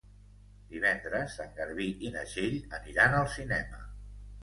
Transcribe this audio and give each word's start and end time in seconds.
Divendres 0.71 1.35
en 1.45 1.53
Garbí 1.61 1.91
i 2.09 2.15
na 2.17 2.27
Txell 2.33 2.59
aniran 2.81 3.19
al 3.23 3.33
cinema. 3.39 3.89